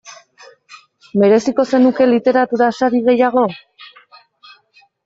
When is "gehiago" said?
3.11-3.47